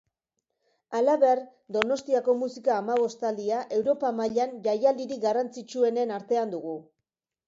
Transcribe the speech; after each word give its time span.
Halaber, 0.99 1.41
Donostiako 1.75 2.33
musika 2.43 2.73
hamabostaldia 2.75 3.59
Europa 3.77 4.09
mailan 4.21 4.55
jaialdirik 4.69 5.21
garrantzitsuenen 5.27 6.15
artean 6.17 6.55
dugu. 6.55 6.75